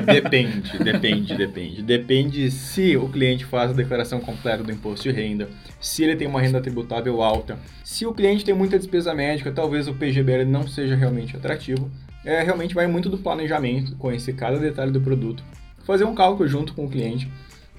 Depende, 0.00 0.78
depende, 0.78 1.36
depende. 1.36 1.82
Depende 1.82 2.50
se 2.50 2.96
o 2.96 3.08
cliente 3.08 3.44
faz 3.44 3.70
a 3.70 3.74
declaração 3.74 4.20
completa 4.20 4.62
do 4.62 4.72
imposto 4.72 5.04
de 5.04 5.14
renda, 5.14 5.48
se 5.80 6.02
ele 6.02 6.16
tem 6.16 6.26
uma 6.26 6.40
renda 6.40 6.60
tributável 6.60 7.22
alta, 7.22 7.58
se 7.84 8.04
o 8.04 8.12
cliente 8.12 8.44
tem 8.44 8.54
muita 8.54 8.76
despesa 8.76 9.14
médica, 9.14 9.52
talvez 9.52 9.86
o 9.86 9.94
PGBL 9.94 10.44
não 10.46 10.66
seja 10.66 10.96
realmente 10.96 11.36
atrativo. 11.36 11.88
É, 12.24 12.42
realmente 12.42 12.74
vai 12.74 12.86
muito 12.86 13.08
do 13.08 13.18
planejamento, 13.18 13.96
conhecer 13.96 14.34
cada 14.34 14.58
detalhe 14.58 14.90
do 14.90 15.00
produto, 15.00 15.44
fazer 15.84 16.04
um 16.04 16.14
cálculo 16.14 16.48
junto 16.48 16.74
com 16.74 16.86
o 16.86 16.90
cliente. 16.90 17.28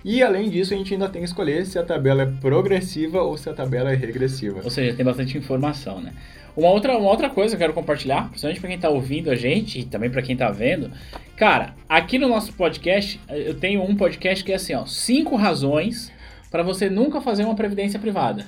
E 0.03 0.21
além 0.21 0.51
disso, 0.51 0.73
a 0.73 0.77
gente 0.77 0.93
ainda 0.93 1.09
tem 1.09 1.23
que 1.23 1.27
escolher 1.27 1.65
se 1.65 1.79
a 1.79 1.83
tabela 1.83 2.21
é 2.21 2.25
progressiva 2.27 3.23
ou 3.23 3.35
se 3.37 3.49
a 3.49 3.53
tabela 3.53 3.91
é 3.91 3.95
regressiva. 3.95 4.61
Ou 4.63 4.69
seja, 4.69 4.95
tem 4.95 5.03
bastante 5.03 5.35
informação, 5.35 5.99
né? 5.99 6.13
Uma 6.55 6.69
outra, 6.69 6.95
uma 6.95 7.09
outra 7.09 7.27
coisa 7.29 7.49
que 7.49 7.55
eu 7.55 7.67
quero 7.67 7.73
compartilhar, 7.73 8.29
principalmente 8.29 8.61
para 8.61 8.69
quem 8.69 8.79
tá 8.79 8.89
ouvindo 8.89 9.31
a 9.31 9.35
gente 9.35 9.79
e 9.79 9.83
também 9.83 10.11
para 10.11 10.21
quem 10.21 10.37
tá 10.37 10.51
vendo. 10.51 10.91
Cara, 11.35 11.73
aqui 11.89 12.19
no 12.19 12.29
nosso 12.29 12.53
podcast, 12.53 13.19
eu 13.27 13.55
tenho 13.55 13.81
um 13.81 13.95
podcast 13.95 14.43
que 14.43 14.51
é 14.51 14.55
assim, 14.55 14.75
ó, 14.75 14.85
cinco 14.85 15.35
razões 15.35 16.13
para 16.51 16.61
você 16.63 16.89
nunca 16.89 17.19
fazer 17.19 17.43
uma 17.43 17.55
previdência 17.55 17.99
privada. 17.99 18.45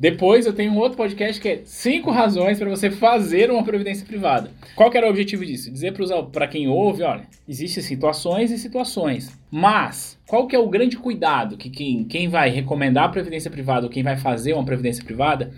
Depois 0.00 0.46
eu 0.46 0.54
tenho 0.54 0.72
um 0.72 0.78
outro 0.78 0.96
podcast 0.96 1.38
que 1.38 1.46
é 1.46 1.60
cinco 1.62 2.10
razões 2.10 2.58
para 2.58 2.70
você 2.70 2.90
fazer 2.90 3.50
uma 3.50 3.62
previdência 3.62 4.06
privada. 4.06 4.50
Qual 4.74 4.90
que 4.90 4.96
era 4.96 5.06
o 5.06 5.10
objetivo 5.10 5.44
disso? 5.44 5.70
Dizer 5.70 5.92
para 6.32 6.48
quem 6.48 6.66
ouve, 6.68 7.02
olha, 7.02 7.24
existem 7.46 7.82
situações 7.82 8.50
e 8.50 8.56
situações. 8.56 9.38
Mas 9.50 10.18
qual 10.26 10.46
que 10.46 10.56
é 10.56 10.58
o 10.58 10.70
grande 10.70 10.96
cuidado 10.96 11.58
que 11.58 11.68
quem, 11.68 12.04
quem 12.04 12.28
vai 12.28 12.48
recomendar 12.48 13.04
a 13.04 13.08
previdência 13.10 13.50
privada 13.50 13.84
ou 13.84 13.92
quem 13.92 14.02
vai 14.02 14.16
fazer 14.16 14.54
uma 14.54 14.64
previdência 14.64 15.04
privada 15.04 15.52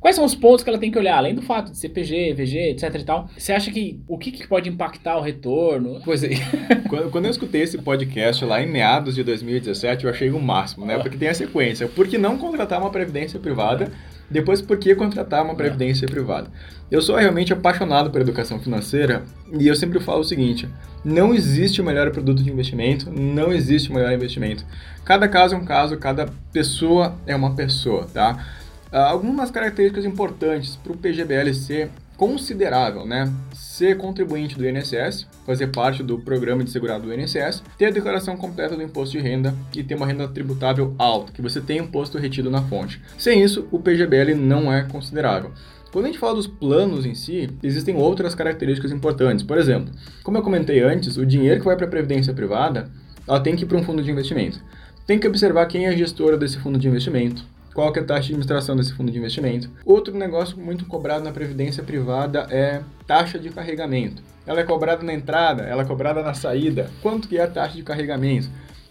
Quais 0.00 0.14
são 0.14 0.24
os 0.24 0.34
pontos 0.34 0.62
que 0.62 0.70
ela 0.70 0.78
tem 0.78 0.92
que 0.92 0.98
olhar, 0.98 1.16
além 1.16 1.34
do 1.34 1.42
fato 1.42 1.72
de 1.72 1.76
CPG, 1.76 2.32
VG, 2.32 2.70
etc 2.70 2.94
e 2.94 3.04
tal? 3.04 3.28
Você 3.36 3.52
acha 3.52 3.70
que 3.70 4.00
o 4.06 4.16
que, 4.16 4.30
que 4.30 4.46
pode 4.46 4.68
impactar 4.68 5.18
o 5.18 5.20
retorno? 5.20 6.00
Pois 6.04 6.22
é. 6.22 6.30
Quando, 6.88 7.10
quando 7.10 7.24
eu 7.24 7.30
escutei 7.30 7.62
esse 7.62 7.76
podcast 7.78 8.44
lá 8.44 8.62
em 8.62 8.66
meados 8.66 9.14
de 9.14 9.24
2017, 9.24 10.04
eu 10.04 10.10
achei 10.10 10.30
o 10.30 10.40
máximo, 10.40 10.86
né? 10.86 10.98
Porque 10.98 11.18
tem 11.18 11.28
a 11.28 11.34
sequência. 11.34 11.88
Por 11.88 12.06
que 12.06 12.16
não 12.16 12.38
contratar 12.38 12.80
uma 12.80 12.90
previdência 12.90 13.38
privada? 13.38 13.92
Depois, 14.30 14.62
por 14.62 14.78
que 14.78 14.94
contratar 14.94 15.44
uma 15.44 15.54
previdência 15.54 16.06
privada? 16.06 16.50
Eu 16.90 17.02
sou 17.02 17.16
realmente 17.16 17.52
apaixonado 17.52 18.10
por 18.10 18.20
educação 18.20 18.58
financeira 18.58 19.24
e 19.58 19.66
eu 19.66 19.74
sempre 19.74 20.00
falo 20.00 20.20
o 20.20 20.24
seguinte: 20.24 20.68
não 21.04 21.34
existe 21.34 21.80
o 21.80 21.84
melhor 21.84 22.10
produto 22.10 22.42
de 22.42 22.50
investimento, 22.50 23.10
não 23.10 23.52
existe 23.52 23.90
o 23.90 23.94
melhor 23.94 24.12
investimento. 24.12 24.64
Cada 25.04 25.28
caso 25.28 25.54
é 25.54 25.58
um 25.58 25.64
caso, 25.64 25.96
cada 25.96 26.26
pessoa 26.52 27.16
é 27.26 27.34
uma 27.34 27.54
pessoa, 27.54 28.06
tá? 28.12 28.46
Ah, 28.90 29.10
algumas 29.10 29.50
características 29.50 30.06
importantes 30.06 30.76
para 30.76 30.92
o 30.92 30.96
PGBL 30.96 31.52
ser 31.52 31.90
considerável, 32.16 33.06
né? 33.06 33.30
Ser 33.52 33.96
contribuinte 33.98 34.56
do 34.56 34.66
INSS, 34.66 35.26
fazer 35.46 35.68
parte 35.68 36.02
do 36.02 36.18
programa 36.18 36.64
de 36.64 36.70
segurado 36.70 37.06
do 37.06 37.14
INSS, 37.14 37.62
ter 37.76 37.86
a 37.86 37.90
declaração 37.90 38.36
completa 38.36 38.74
do 38.74 38.82
imposto 38.82 39.16
de 39.16 39.22
renda 39.22 39.54
e 39.74 39.84
ter 39.84 39.94
uma 39.94 40.06
renda 40.06 40.26
tributável 40.26 40.94
alta, 40.98 41.32
que 41.32 41.42
você 41.42 41.60
tem 41.60 41.78
imposto 41.78 42.18
retido 42.18 42.50
na 42.50 42.62
fonte. 42.62 43.00
Sem 43.18 43.42
isso, 43.42 43.68
o 43.70 43.78
PGBL 43.78 44.34
não 44.34 44.72
é 44.72 44.82
considerável. 44.82 45.52
Quando 45.92 46.06
a 46.06 46.08
gente 46.08 46.18
fala 46.18 46.34
dos 46.34 46.46
planos 46.46 47.04
em 47.06 47.14
si, 47.14 47.48
existem 47.62 47.94
outras 47.94 48.34
características 48.34 48.90
importantes. 48.90 49.44
Por 49.44 49.58
exemplo, 49.58 49.92
como 50.24 50.38
eu 50.38 50.42
comentei 50.42 50.82
antes, 50.82 51.16
o 51.16 51.26
dinheiro 51.26 51.60
que 51.60 51.66
vai 51.66 51.76
para 51.76 51.86
a 51.86 51.90
previdência 51.90 52.32
privada, 52.32 52.90
ela 53.26 53.40
tem 53.40 53.54
que 53.54 53.64
ir 53.64 53.66
para 53.66 53.78
um 53.78 53.82
fundo 53.82 54.02
de 54.02 54.10
investimento. 54.10 54.60
Tem 55.06 55.18
que 55.18 55.28
observar 55.28 55.66
quem 55.66 55.86
é 55.86 55.88
a 55.90 55.96
gestora 55.96 56.36
desse 56.36 56.58
fundo 56.58 56.78
de 56.78 56.88
investimento, 56.88 57.44
qual 57.74 57.92
que 57.92 57.98
é 57.98 58.02
a 58.02 58.04
taxa 58.04 58.22
de 58.22 58.32
administração 58.32 58.76
desse 58.76 58.92
fundo 58.92 59.10
de 59.10 59.18
investimento. 59.18 59.70
Outro 59.84 60.16
negócio 60.16 60.58
muito 60.58 60.84
cobrado 60.86 61.24
na 61.24 61.32
previdência 61.32 61.82
privada 61.82 62.46
é 62.50 62.82
taxa 63.06 63.38
de 63.38 63.50
carregamento. 63.50 64.22
Ela 64.46 64.60
é 64.60 64.64
cobrada 64.64 65.02
na 65.02 65.12
entrada, 65.12 65.62
ela 65.62 65.82
é 65.82 65.84
cobrada 65.84 66.22
na 66.22 66.34
saída. 66.34 66.90
Quanto 67.02 67.28
que 67.28 67.38
é 67.38 67.42
a 67.42 67.48
taxa 67.48 67.76
de 67.76 67.82
carregamento? 67.82 68.48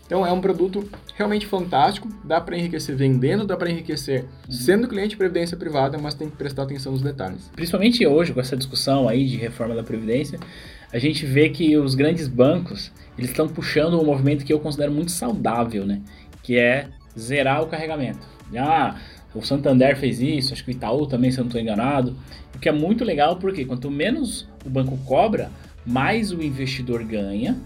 Então 0.07 0.25
é 0.25 0.31
um 0.31 0.39
produto 0.39 0.89
realmente 1.15 1.45
fantástico, 1.45 2.07
dá 2.23 2.39
para 2.39 2.57
enriquecer 2.57 2.95
vendendo, 2.95 3.45
dá 3.45 3.57
para 3.57 3.69
enriquecer 3.69 4.21
uhum. 4.21 4.53
sendo 4.53 4.87
cliente 4.87 5.09
de 5.09 5.17
previdência 5.17 5.57
privada, 5.57 5.97
mas 5.97 6.13
tem 6.13 6.29
que 6.29 6.37
prestar 6.37 6.63
atenção 6.63 6.93
nos 6.93 7.01
detalhes. 7.01 7.51
Principalmente 7.53 8.07
hoje 8.07 8.33
com 8.33 8.39
essa 8.39 8.55
discussão 8.55 9.09
aí 9.09 9.25
de 9.25 9.35
reforma 9.35 9.75
da 9.75 9.83
previdência, 9.83 10.39
a 10.93 10.97
gente 10.97 11.25
vê 11.25 11.49
que 11.49 11.77
os 11.77 11.93
grandes 11.93 12.27
bancos, 12.29 12.89
eles 13.17 13.31
estão 13.31 13.49
puxando 13.49 13.99
um 13.99 14.05
movimento 14.05 14.45
que 14.45 14.53
eu 14.53 14.59
considero 14.59 14.93
muito 14.93 15.11
saudável, 15.11 15.85
né? 15.85 16.01
Que 16.41 16.57
é 16.57 16.87
zerar 17.19 17.61
o 17.61 17.67
carregamento. 17.67 18.36
Ah, 18.55 18.95
o 19.33 19.41
Santander 19.41 19.97
fez 19.97 20.19
isso, 20.19 20.53
acho 20.53 20.63
que 20.63 20.71
o 20.71 20.73
Itaú 20.73 21.05
também, 21.05 21.31
se 21.31 21.39
eu 21.39 21.43
não 21.43 21.49
estou 21.49 21.61
enganado. 21.61 22.15
O 22.55 22.59
que 22.59 22.69
é 22.69 22.71
muito 22.71 23.03
legal 23.03 23.35
porque 23.37 23.65
quanto 23.65 23.89
menos 23.91 24.47
o 24.65 24.69
banco 24.69 24.97
cobra, 25.05 25.51
mais 25.85 26.31
o 26.31 26.41
investidor 26.41 27.03
ganha. 27.03 27.57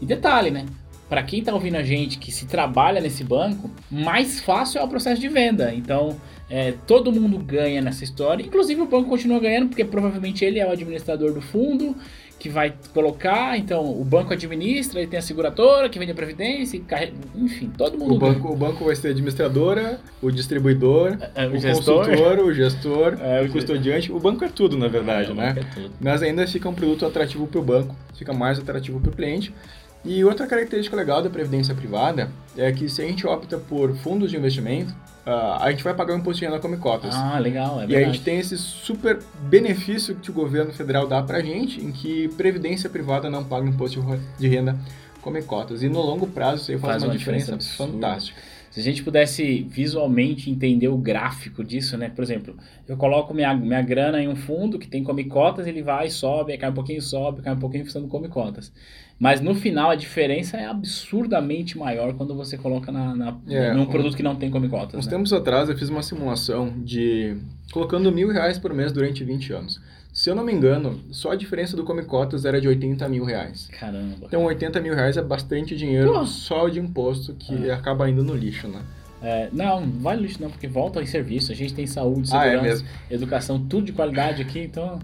E 0.00 0.06
detalhe, 0.06 0.50
né? 0.50 0.66
para 1.10 1.24
quem 1.24 1.40
está 1.40 1.52
ouvindo 1.52 1.74
a 1.74 1.82
gente 1.82 2.18
que 2.18 2.30
se 2.30 2.46
trabalha 2.46 3.00
nesse 3.00 3.24
banco, 3.24 3.68
mais 3.90 4.38
fácil 4.38 4.80
é 4.80 4.84
o 4.84 4.86
processo 4.86 5.20
de 5.20 5.28
venda. 5.28 5.74
Então, 5.74 6.16
é, 6.48 6.72
todo 6.86 7.10
mundo 7.10 7.36
ganha 7.36 7.82
nessa 7.82 8.04
história, 8.04 8.44
inclusive 8.44 8.80
o 8.80 8.86
banco 8.86 9.08
continua 9.08 9.40
ganhando, 9.40 9.66
porque 9.66 9.84
provavelmente 9.84 10.44
ele 10.44 10.60
é 10.60 10.66
o 10.66 10.70
administrador 10.70 11.32
do 11.32 11.40
fundo 11.40 11.96
que 12.40 12.48
vai 12.48 12.72
colocar, 12.94 13.58
então 13.58 13.84
o 13.84 14.02
banco 14.02 14.32
administra, 14.32 14.98
ele 14.98 15.08
tem 15.08 15.18
a 15.18 15.22
seguradora 15.22 15.90
que 15.90 15.98
vende 15.98 16.10
a 16.10 16.14
previdência, 16.14 16.80
carrega, 16.80 17.12
enfim, 17.34 17.70
todo 17.76 17.98
mundo. 17.98 18.14
O 18.14 18.18
banco, 18.18 18.50
o 18.50 18.56
banco 18.56 18.82
vai 18.82 18.96
ser 18.96 19.08
a 19.08 19.10
administradora, 19.10 20.00
o 20.22 20.30
distribuidor, 20.30 21.18
é, 21.34 21.44
é 21.44 21.46
o, 21.46 21.52
o 21.52 21.58
gestor, 21.58 22.06
consultor, 22.06 22.38
o 22.38 22.54
gestor, 22.54 23.18
é, 23.20 23.42
o, 23.42 23.44
o 23.44 23.52
custodiante. 23.52 24.10
O 24.10 24.18
banco 24.18 24.42
é 24.42 24.48
tudo, 24.48 24.78
na 24.78 24.88
verdade, 24.88 25.30
é, 25.32 25.34
né? 25.34 25.54
É 25.58 25.88
Mas 26.00 26.22
ainda 26.22 26.46
fica 26.46 26.66
um 26.66 26.74
produto 26.74 27.04
atrativo 27.04 27.46
para 27.46 27.60
o 27.60 27.62
banco, 27.62 27.94
fica 28.16 28.32
mais 28.32 28.58
atrativo 28.58 28.98
para 28.98 29.10
o 29.10 29.14
cliente. 29.14 29.54
E 30.02 30.24
outra 30.24 30.46
característica 30.46 30.96
legal 30.96 31.22
da 31.22 31.28
previdência 31.28 31.74
privada 31.74 32.30
é 32.56 32.72
que 32.72 32.88
se 32.88 33.02
a 33.02 33.04
gente 33.06 33.26
opta 33.26 33.58
por 33.58 33.94
fundos 33.96 34.30
de 34.30 34.36
investimento, 34.38 34.94
uh, 35.26 35.62
a 35.62 35.70
gente 35.70 35.84
vai 35.84 35.94
pagar 35.94 36.14
o 36.14 36.18
imposto 36.18 36.40
de 36.40 36.46
renda 36.46 36.58
como 36.58 36.76
cotas. 36.78 37.14
Ah, 37.14 37.38
legal, 37.38 37.80
é 37.82 37.86
E 37.86 37.96
a 37.96 38.04
gente 38.04 38.20
tem 38.20 38.38
esse 38.38 38.56
super 38.56 39.18
benefício 39.42 40.14
que 40.16 40.30
o 40.30 40.34
governo 40.34 40.72
federal 40.72 41.06
dá 41.06 41.22
pra 41.22 41.40
gente, 41.40 41.82
em 41.84 41.92
que 41.92 42.28
previdência 42.36 42.88
privada 42.88 43.28
não 43.28 43.44
paga 43.44 43.68
imposto 43.68 44.02
de 44.38 44.48
renda 44.48 44.76
como 45.20 45.42
cotas. 45.44 45.82
E 45.82 45.88
no 45.88 46.00
longo 46.00 46.26
prazo 46.26 46.62
isso 46.62 46.70
aí 46.72 46.78
faz, 46.78 46.92
faz 46.92 47.02
uma, 47.02 47.10
uma, 47.10 47.18
diferença, 47.18 47.56
diferença 47.56 47.76
fantástica. 47.76 48.40
Se 48.70 48.78
a 48.78 48.82
gente 48.82 49.02
pudesse 49.02 49.66
visualmente 49.68 50.48
entender 50.48 50.86
o 50.86 50.96
gráfico 50.96 51.64
disso, 51.64 51.98
né? 51.98 52.08
Por 52.08 52.22
exemplo, 52.22 52.56
eu 52.86 52.96
coloco 52.96 53.34
minha, 53.34 53.52
minha 53.52 53.82
grana 53.82 54.22
em 54.22 54.28
um 54.28 54.36
fundo 54.36 54.78
que 54.78 54.86
tem 54.86 55.02
come 55.02 55.24
cotas, 55.24 55.66
ele 55.66 55.82
vai, 55.82 56.08
sobe, 56.08 56.56
cai 56.56 56.70
um 56.70 56.74
pouquinho, 56.74 57.02
sobe, 57.02 57.42
cai 57.42 57.52
um 57.52 57.58
pouquinho, 57.58 57.84
função 57.84 58.06
come 58.06 58.28
cotas. 58.28 58.72
Mas 59.18 59.40
no 59.40 59.54
final 59.56 59.90
a 59.90 59.96
diferença 59.96 60.56
é 60.56 60.66
absurdamente 60.66 61.76
maior 61.76 62.14
quando 62.14 62.34
você 62.34 62.56
coloca 62.56 62.92
na, 62.92 63.14
na 63.14 63.36
é, 63.48 63.74
num 63.74 63.86
produto 63.86 64.16
que 64.16 64.22
não 64.22 64.36
tem 64.36 64.50
come 64.50 64.68
cotas. 64.68 64.94
Uns 64.94 65.06
né? 65.06 65.12
tempos 65.12 65.32
atrás 65.32 65.68
eu 65.68 65.76
fiz 65.76 65.88
uma 65.88 66.02
simulação 66.02 66.72
de 66.78 67.36
colocando 67.72 68.10
mil 68.12 68.30
reais 68.30 68.56
por 68.56 68.72
mês 68.72 68.92
durante 68.92 69.24
20 69.24 69.52
anos. 69.52 69.80
Se 70.12 70.28
eu 70.28 70.34
não 70.34 70.44
me 70.44 70.52
engano, 70.52 71.00
só 71.10 71.32
a 71.32 71.36
diferença 71.36 71.76
do 71.76 71.84
Come 71.84 72.02
Cotas 72.02 72.44
era 72.44 72.60
de 72.60 72.66
80 72.66 73.08
mil 73.08 73.24
reais. 73.24 73.68
Caramba. 73.78 74.26
Então 74.26 74.44
80 74.44 74.80
mil 74.80 74.94
reais 74.94 75.16
é 75.16 75.22
bastante 75.22 75.76
dinheiro 75.76 76.12
Pô. 76.12 76.26
só 76.26 76.68
de 76.68 76.80
imposto 76.80 77.34
que 77.34 77.70
ah. 77.70 77.74
acaba 77.74 78.08
indo 78.10 78.24
no 78.24 78.34
lixo, 78.34 78.66
né? 78.68 78.80
É, 79.22 79.48
não, 79.52 79.80
não 79.80 80.00
vai 80.00 80.16
no 80.16 80.22
lixo 80.22 80.42
não, 80.42 80.50
porque 80.50 80.66
volta 80.66 81.00
em 81.00 81.06
serviço. 81.06 81.52
A 81.52 81.54
gente 81.54 81.74
tem 81.74 81.86
saúde, 81.86 82.28
segurança, 82.28 82.84
ah, 82.84 83.04
é 83.10 83.14
educação, 83.14 83.58
tudo 83.60 83.86
de 83.86 83.92
qualidade 83.92 84.42
aqui, 84.42 84.60
então 84.60 84.98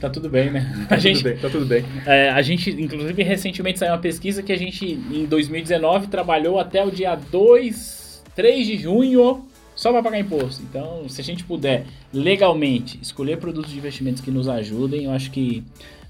tá 0.00 0.08
tudo 0.08 0.28
bem, 0.28 0.50
né? 0.50 0.86
Tá 0.88 0.94
a 0.94 0.98
gente, 0.98 1.16
tudo 1.16 1.24
bem, 1.24 1.36
tá 1.38 1.50
tudo 1.50 1.66
bem. 1.66 1.84
É, 2.06 2.30
a 2.30 2.40
gente, 2.42 2.70
inclusive, 2.70 3.22
recentemente 3.22 3.78
saiu 3.78 3.92
uma 3.92 3.98
pesquisa 3.98 4.42
que 4.42 4.52
a 4.52 4.58
gente, 4.58 4.86
em 4.86 5.26
2019, 5.26 6.06
trabalhou 6.06 6.58
até 6.58 6.84
o 6.84 6.90
dia 6.90 7.14
2, 7.14 8.22
3 8.34 8.66
de 8.66 8.78
junho 8.78 9.44
só 9.76 9.92
para 9.92 10.02
pagar 10.02 10.18
imposto. 10.18 10.62
Então, 10.62 11.08
se 11.08 11.20
a 11.20 11.24
gente 11.24 11.44
puder 11.44 11.84
legalmente 12.12 12.98
escolher 13.00 13.36
produtos 13.36 13.70
de 13.70 13.78
investimentos 13.78 14.20
que 14.20 14.30
nos 14.30 14.48
ajudem, 14.48 15.04
eu 15.04 15.12
acho 15.12 15.30
que 15.30 15.62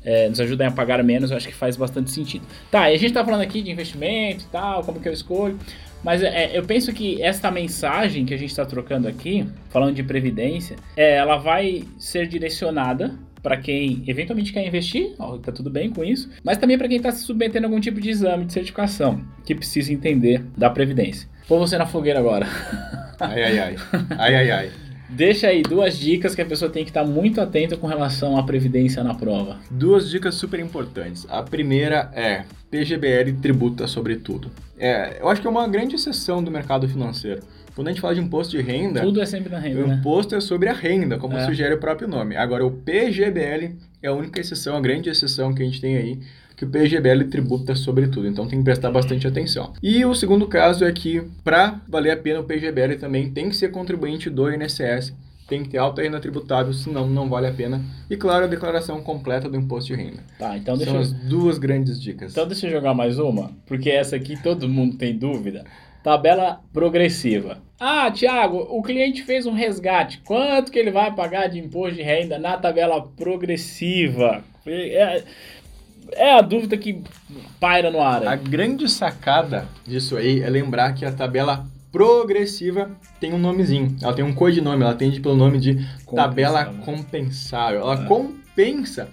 é, 0.05 0.29
nos 0.29 0.41
ajudem 0.41 0.69
a 0.69 0.71
pagar 0.71 1.03
menos, 1.03 1.33
eu 1.33 1.37
acho 1.37 1.49
que 1.49 1.55
faz 1.55 1.77
bastante 1.77 2.13
sentido. 2.13 2.47
Tá, 2.71 2.91
e 2.91 2.95
a 2.95 2.99
gente 2.99 3.13
tá 3.13 3.25
falando 3.25 3.41
aqui 3.43 3.61
de 3.61 3.71
investimento 3.71 4.45
e 4.45 4.49
tal, 4.49 4.85
como 4.85 5.01
que 5.01 5.09
eu 5.09 5.13
escolho. 5.13 5.59
Mas 6.05 6.23
é, 6.23 6.57
eu 6.57 6.65
penso 6.65 6.93
que 6.93 7.21
esta 7.21 7.51
mensagem 7.51 8.25
que 8.25 8.33
a 8.33 8.37
gente 8.37 8.51
está 8.51 8.65
trocando 8.65 9.09
aqui, 9.09 9.45
falando 9.69 9.95
de 9.95 10.05
previdência, 10.05 10.77
é, 10.97 11.17
ela 11.17 11.37
vai 11.37 11.83
ser 11.99 12.29
direcionada 12.29 13.19
para 13.43 13.57
quem 13.57 14.05
eventualmente 14.07 14.53
quer 14.53 14.67
investir, 14.67 15.15
ó, 15.19 15.39
tá 15.39 15.53
tudo 15.53 15.71
bem 15.71 15.91
com 15.91 16.05
isso, 16.05 16.31
mas 16.43 16.59
também 16.59 16.77
para 16.77 16.89
quem 16.89 16.97
está 16.97 17.13
se 17.13 17.23
submetendo 17.23 17.67
a 17.67 17.69
algum 17.69 17.81
tipo 17.81 18.01
de 18.01 18.11
exame 18.11 18.45
de 18.45 18.53
certificação, 18.53 19.21
que 19.45 19.55
precisa 19.55 19.93
entender 19.93 20.45
da 20.57 20.69
previdência. 20.69 21.29
Pô 21.47 21.59
você 21.59 21.79
na 21.79 21.87
fogueira 21.87 22.19
agora. 22.19 22.47
Ai, 23.21 23.43
ai, 23.43 23.59
ai. 23.59 23.77
Ai, 24.19 24.35
ai, 24.35 24.51
ai. 24.51 24.71
Deixa 25.09 25.47
aí 25.47 25.63
duas 25.63 25.97
dicas 25.97 26.35
que 26.35 26.43
a 26.43 26.47
pessoa 26.47 26.71
tem 26.71 26.83
que 26.85 26.91
estar 26.91 27.05
muito 27.05 27.41
atenta 27.41 27.77
com 27.77 27.87
relação 27.87 28.37
à 28.37 28.43
previdência 28.43 29.05
na 29.05 29.15
prova. 29.15 29.59
Duas 29.71 30.11
dicas 30.11 30.35
super 30.35 30.59
importantes. 30.59 31.27
A 31.29 31.43
primeira 31.43 32.11
é 32.13 32.45
PGBL 32.71 33.33
tributa 33.41 33.87
sobre 33.87 34.17
tudo. 34.17 34.51
É, 34.79 35.19
eu 35.21 35.29
acho 35.29 35.41
que 35.41 35.47
é 35.47 35.51
uma 35.51 35.67
grande 35.69 35.95
exceção 35.95 36.43
do 36.43 36.51
mercado 36.51 36.89
financeiro. 36.89 37.41
Quando 37.75 37.89
a 37.89 37.91
gente 37.91 38.01
fala 38.01 38.15
de 38.15 38.21
imposto 38.21 38.57
de 38.57 38.63
renda, 38.63 39.03
tudo 39.03 39.21
é 39.21 39.27
sempre 39.27 39.53
na 39.53 39.59
renda. 39.59 39.85
O 39.85 39.87
né? 39.87 39.95
imposto 39.95 40.35
é 40.35 40.41
sobre 40.41 40.69
a 40.69 40.73
renda, 40.73 41.19
como 41.19 41.37
é. 41.37 41.45
sugere 41.45 41.75
o 41.75 41.79
próprio 41.79 42.09
nome. 42.09 42.35
Agora, 42.35 42.65
o 42.65 42.71
PGBL 42.71 43.77
é 44.03 44.09
a 44.09 44.13
única 44.13 44.41
exceção, 44.41 44.77
a 44.77 44.81
grande 44.81 45.11
exceção 45.11 45.55
que 45.55 45.63
a 45.63 45.65
gente 45.65 45.81
tem 45.81 45.97
aí 45.97 46.21
que 46.57 46.65
o 46.65 46.69
PGBL 46.69 47.25
tributa 47.25 47.75
sobre 47.75 48.09
tudo, 48.09 48.27
então 48.27 48.47
tem 48.47 48.59
que 48.59 48.65
prestar 48.65 48.91
bastante 48.91 49.27
atenção. 49.27 49.75
E 49.83 50.05
o 50.05 50.15
segundo 50.15 50.49
caso 50.49 50.85
é 50.85 50.93
que, 50.93 51.23
para 51.45 51.81
valer 51.87 52.13
a 52.13 52.17
pena, 52.17 52.41
o 52.41 52.45
PGBL 52.45 52.97
também 52.99 53.31
tem 53.31 53.51
que 53.51 53.57
ser 53.57 53.71
contribuinte 53.71 54.31
do 54.31 54.51
INSS, 54.51 55.15
tem 55.47 55.63
que 55.63 55.69
ter 55.69 55.79
alta 55.79 56.03
renda 56.03 56.19
tributável, 56.19 56.73
senão 56.73 57.07
não 57.09 57.29
vale 57.29 57.47
a 57.47 57.53
pena. 57.53 57.81
E 58.11 58.17
claro, 58.17 58.47
a 58.47 58.49
declaração 58.49 59.01
completa 59.03 59.49
do 59.49 59.57
imposto 59.57 59.95
de 59.95 60.03
renda. 60.03 60.23
Tá, 60.39 60.57
então 60.57 60.77
deixa 60.77 60.91
São 60.91 61.01
eu... 61.01 61.07
as 61.07 61.13
duas 61.13 61.59
grandes 61.59 62.01
dicas. 62.01 62.33
Então 62.33 62.49
deixa 62.49 62.67
eu 62.67 62.71
jogar 62.71 62.95
mais 62.95 63.19
uma, 63.19 63.53
porque 63.67 63.91
essa 63.91 64.17
aqui 64.17 64.41
todo 64.43 64.69
mundo 64.69 64.97
tem 64.97 65.17
dúvida. 65.17 65.65
Tabela 66.03 66.61
progressiva. 66.73 67.59
Ah, 67.79 68.11
Thiago, 68.11 68.59
o 68.71 68.83
cliente 68.83 69.23
fez 69.23 69.45
um 69.45 69.53
resgate. 69.53 70.23
Quanto 70.25 70.73
que 70.73 70.79
ele 70.79 70.91
vai 70.91 71.15
pagar 71.15 71.49
de 71.49 71.59
imposto 71.59 71.97
de 71.97 72.03
renda 72.03 72.39
na 72.39 72.57
tabela 72.57 73.03
progressiva? 73.03 74.43
É, 74.65 75.23
é 76.13 76.33
a 76.33 76.41
dúvida 76.41 76.77
que 76.77 77.03
paira 77.59 77.91
no 77.91 78.01
ar. 78.01 78.23
Aí. 78.23 78.29
A 78.29 78.37
grande 78.37 78.89
sacada 78.89 79.67
disso 79.87 80.17
aí 80.17 80.41
é 80.41 80.49
lembrar 80.49 80.93
que 80.95 81.05
a 81.05 81.13
tabela 81.13 81.67
progressiva 81.91 82.91
tem 83.21 83.33
um 83.33 83.39
nomezinho. 83.39 83.97
Ela 84.03 84.13
tem 84.13 84.25
um 84.25 84.35
codinome, 84.35 84.83
ela 84.83 84.93
atende 84.93 85.21
pelo 85.21 85.37
nome 85.37 85.59
de 85.59 85.87
tabela 86.15 86.67
compensável. 86.85 87.81
Ela 87.81 88.05
é. 88.05 88.07
compensa 88.07 89.09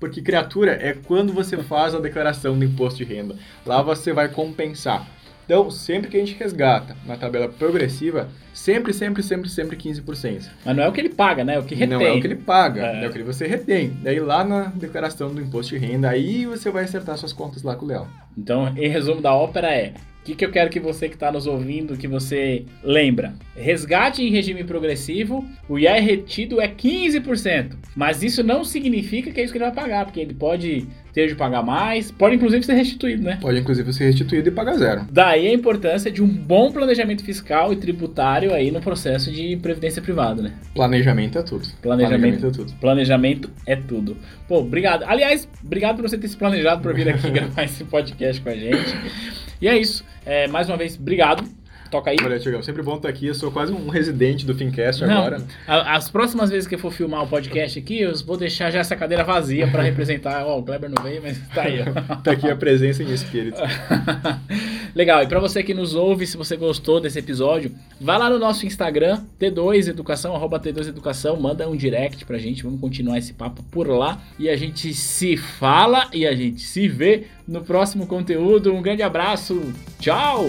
porque 0.00 0.20
criatura 0.20 0.72
é 0.72 0.92
quando 0.92 1.32
você 1.32 1.56
faz 1.56 1.94
a 1.94 2.00
declaração 2.00 2.58
do 2.58 2.64
imposto 2.64 3.04
de 3.04 3.04
renda. 3.04 3.36
Lá 3.64 3.80
você 3.80 4.12
vai 4.12 4.28
compensar. 4.28 5.08
Então, 5.44 5.70
sempre 5.70 6.08
que 6.08 6.16
a 6.16 6.20
gente 6.20 6.34
resgata 6.34 6.96
na 7.04 7.16
tabela 7.16 7.48
progressiva, 7.48 8.28
sempre, 8.52 8.92
sempre, 8.92 9.22
sempre, 9.22 9.48
sempre 9.48 9.76
15%. 9.76 10.48
Mas 10.64 10.76
não 10.76 10.82
é 10.82 10.88
o 10.88 10.92
que 10.92 11.00
ele 11.00 11.10
paga, 11.10 11.44
né? 11.44 11.56
É 11.56 11.58
o 11.58 11.64
que 11.64 11.74
retém. 11.74 11.98
Não 11.98 12.04
é 12.04 12.12
o 12.12 12.20
que 12.20 12.26
ele 12.26 12.36
paga, 12.36 12.80
é, 12.80 13.04
é 13.04 13.08
o 13.08 13.12
que 13.12 13.22
você 13.22 13.46
retém. 13.46 13.96
Daí 14.02 14.18
lá 14.20 14.42
na 14.42 14.64
declaração 14.64 15.32
do 15.34 15.40
imposto 15.40 15.78
de 15.78 15.84
renda, 15.84 16.08
aí 16.08 16.46
você 16.46 16.70
vai 16.70 16.84
acertar 16.84 17.18
suas 17.18 17.32
contas 17.32 17.62
lá 17.62 17.76
com 17.76 17.84
o 17.84 17.88
Léo. 17.88 18.06
Então, 18.36 18.72
em 18.76 18.88
resumo 18.88 19.20
da 19.20 19.34
ópera 19.34 19.70
é, 19.70 19.94
o 20.24 20.26
que, 20.26 20.34
que 20.34 20.44
eu 20.46 20.50
quero 20.50 20.70
que 20.70 20.80
você 20.80 21.06
que 21.06 21.16
está 21.16 21.30
nos 21.30 21.46
ouvindo, 21.46 21.98
que 21.98 22.08
você 22.08 22.64
lembra? 22.82 23.34
Resgate 23.54 24.22
em 24.22 24.30
regime 24.30 24.64
progressivo, 24.64 25.44
o 25.68 25.78
IR 25.78 26.02
retido 26.02 26.62
é 26.62 26.66
15%. 26.66 27.76
Mas 27.94 28.22
isso 28.22 28.42
não 28.42 28.64
significa 28.64 29.30
que 29.30 29.38
é 29.38 29.44
isso 29.44 29.52
que 29.52 29.58
ele 29.58 29.66
vai 29.66 29.74
pagar, 29.74 30.06
porque 30.06 30.20
ele 30.20 30.32
pode 30.32 30.86
ter 31.12 31.28
de 31.28 31.34
pagar 31.34 31.62
mais, 31.62 32.10
pode 32.10 32.36
inclusive 32.36 32.64
ser 32.64 32.72
restituído, 32.72 33.22
né? 33.22 33.38
Pode 33.40 33.60
inclusive 33.60 33.92
ser 33.92 34.06
restituído 34.06 34.48
e 34.48 34.50
pagar 34.50 34.78
zero. 34.78 35.06
Daí 35.12 35.46
a 35.46 35.52
importância 35.52 36.10
de 36.10 36.22
um 36.22 36.26
bom 36.26 36.72
planejamento 36.72 37.22
fiscal 37.22 37.70
e 37.72 37.76
tributário 37.76 38.52
aí 38.54 38.70
no 38.70 38.80
processo 38.80 39.30
de 39.30 39.56
previdência 39.58 40.00
privada, 40.00 40.40
né? 40.40 40.54
Planejamento 40.74 41.38
é 41.38 41.42
tudo. 41.42 41.68
Planejamento, 41.82 42.40
planejamento 42.40 42.46
é 42.46 42.50
tudo. 42.50 42.80
Planejamento 42.80 43.50
é 43.66 43.76
tudo. 43.76 44.16
Pô, 44.48 44.60
obrigado. 44.60 45.04
Aliás, 45.06 45.46
obrigado 45.62 45.96
por 45.96 46.08
você 46.08 46.16
ter 46.16 46.28
se 46.28 46.36
planejado 46.36 46.80
para 46.80 46.92
vir 46.94 47.10
aqui 47.10 47.28
gravar 47.30 47.62
esse 47.62 47.84
podcast 47.84 48.42
com 48.42 48.48
a 48.48 48.56
gente. 48.56 48.96
E 49.60 49.68
é 49.68 49.78
isso. 49.78 50.04
É, 50.26 50.46
mais 50.48 50.68
uma 50.68 50.76
vez, 50.76 50.96
obrigado. 50.98 51.44
Toca 51.90 52.10
aí. 52.10 52.16
Olha, 52.24 52.40
Tiagão, 52.40 52.60
sempre 52.62 52.82
bom 52.82 52.96
estar 52.96 53.08
aqui. 53.08 53.26
Eu 53.26 53.34
sou 53.34 53.52
quase 53.52 53.72
um 53.72 53.88
residente 53.88 54.44
do 54.44 54.52
Fincast 54.54 55.04
Não, 55.04 55.18
agora. 55.18 55.44
as 55.66 56.10
próximas 56.10 56.50
vezes 56.50 56.66
que 56.66 56.74
eu 56.74 56.78
for 56.78 56.92
filmar 56.92 57.22
o 57.22 57.28
podcast 57.28 57.78
aqui, 57.78 58.00
eu 58.00 58.12
vou 58.24 58.36
deixar 58.36 58.70
já 58.70 58.80
essa 58.80 58.96
cadeira 58.96 59.22
vazia 59.22 59.68
pra 59.68 59.82
representar. 59.82 60.44
Ó, 60.44 60.58
o 60.58 60.62
Kleber 60.64 60.90
não 60.90 61.00
veio, 61.04 61.22
mas 61.22 61.38
tá 61.54 61.62
aí, 61.62 61.80
ó. 61.82 62.16
Tá 62.16 62.32
aqui 62.32 62.50
a 62.50 62.56
presença 62.56 63.02
em 63.02 63.12
espírito. 63.12 63.60
Legal, 64.94 65.24
e 65.24 65.26
pra 65.26 65.40
você 65.40 65.62
que 65.62 65.74
nos 65.74 65.94
ouve, 65.94 66.24
se 66.24 66.36
você 66.36 66.56
gostou 66.56 67.00
desse 67.00 67.18
episódio, 67.18 67.74
vai 68.00 68.16
lá 68.16 68.30
no 68.30 68.38
nosso 68.38 68.64
Instagram, 68.64 69.22
T2 69.40 69.88
Educação, 69.88 70.36
arroba 70.36 70.60
T2 70.60 70.88
Educação, 70.88 71.36
manda 71.40 71.68
um 71.68 71.74
direct 71.74 72.24
pra 72.24 72.38
gente, 72.38 72.62
vamos 72.62 72.80
continuar 72.80 73.18
esse 73.18 73.32
papo 73.32 73.62
por 73.72 73.88
lá. 73.88 74.22
E 74.38 74.48
a 74.48 74.56
gente 74.56 74.94
se 74.94 75.36
fala 75.36 76.08
e 76.12 76.24
a 76.24 76.34
gente 76.34 76.60
se 76.60 76.86
vê 76.86 77.24
no 77.46 77.62
próximo 77.62 78.06
conteúdo. 78.06 78.72
Um 78.72 78.80
grande 78.80 79.02
abraço, 79.02 79.60
tchau! 79.98 80.46